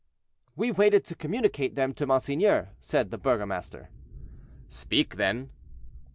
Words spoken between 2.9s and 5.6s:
the burgomaster. "Speak then."